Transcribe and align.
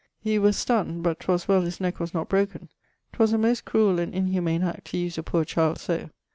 He 0.19 0.39
was 0.39 0.57
stunn'd, 0.57 1.03
but 1.03 1.19
'twas 1.19 1.47
well 1.47 1.61
his 1.61 1.79
neck 1.79 1.99
was 1.99 2.11
not 2.11 2.27
broken. 2.27 2.69
'Twas 3.13 3.33
a 3.33 3.37
most 3.37 3.65
cruel 3.65 3.99
and 3.99 4.15
inhumane 4.15 4.63
act 4.63 4.85
to 4.85 4.97
use 4.97 5.19
a 5.19 5.21
poore 5.21 5.45
child 5.45 5.77
so. 5.77 6.09